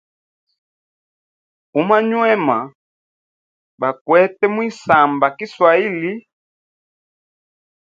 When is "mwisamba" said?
4.53-5.25